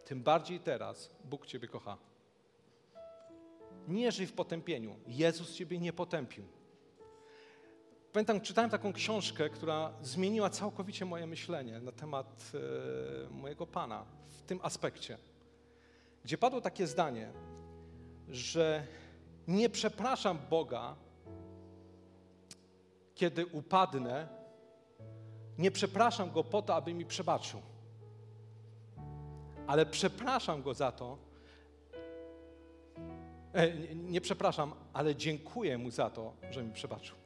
[0.05, 1.99] tym bardziej teraz Bóg Ciebie kocha.
[3.89, 4.97] Nie żyj w potępieniu.
[5.07, 6.56] Jezus Ciebie nie potępił.
[8.17, 14.43] Pamiętam, czytałem taką książkę, która zmieniła całkowicie moje myślenie na temat e, mojego Pana w
[14.43, 15.19] tym aspekcie,
[16.25, 17.33] gdzie padło takie zdanie,
[18.29, 18.87] że
[19.49, 20.97] nie przepraszam Boga,
[23.15, 24.29] kiedy upadnę,
[25.59, 27.61] nie przepraszam Go po to, aby mi przebaczył,
[29.67, 31.19] ale przepraszam Go za to,
[33.53, 37.26] e, nie, nie przepraszam, ale dziękuję Mu za to, że mi przebaczył.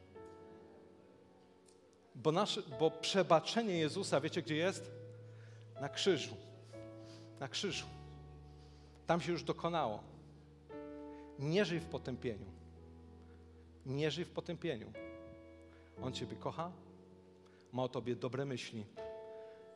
[2.22, 4.90] Bo, nasz, bo przebaczenie Jezusa, wiecie gdzie jest?
[5.80, 6.36] Na krzyżu.
[7.40, 7.86] Na krzyżu.
[9.06, 10.02] Tam się już dokonało.
[11.38, 12.46] Nie żyj w potępieniu.
[13.86, 14.92] Nie żyj w potępieniu.
[16.02, 16.72] On Ciebie kocha,
[17.72, 18.86] ma o Tobie dobre myśli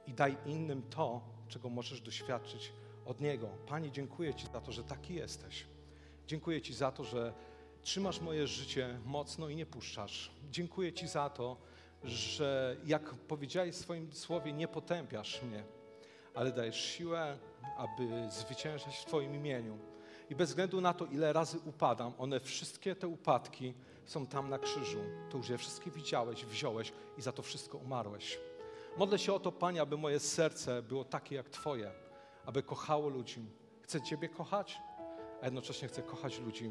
[0.07, 2.73] i daj innym to, czego możesz doświadczyć
[3.07, 3.49] od Niego.
[3.67, 5.67] Panie, dziękuję Ci za to, że taki jesteś.
[6.27, 7.33] Dziękuję Ci za to, że
[7.83, 10.31] trzymasz moje życie mocno i nie puszczasz.
[10.51, 11.57] Dziękuję Ci za to,
[12.05, 15.65] że jak powiedziałeś w swoim słowie, nie potępiasz mnie,
[16.35, 17.39] ale dajesz siłę,
[17.77, 19.79] aby zwyciężać w Twoim imieniu.
[20.31, 23.75] I bez względu na to, ile razy upadam, one wszystkie te upadki
[24.05, 24.99] są tam na krzyżu.
[25.31, 28.39] To już je wszystkie widziałeś, wziąłeś i za to wszystko umarłeś.
[28.97, 31.91] Modlę się o to, Panie, aby moje serce było takie jak Twoje,
[32.47, 33.41] aby kochało ludzi.
[33.83, 34.79] Chcę Ciebie kochać,
[35.41, 36.71] a jednocześnie chcę kochać ludzi.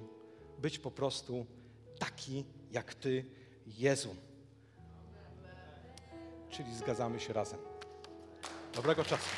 [0.60, 1.46] Być po prostu
[2.00, 3.26] taki jak Ty,
[3.68, 4.16] Jezu.
[6.54, 7.60] Czyli zgadzamy się razem.
[8.76, 9.30] Dobrego czasu.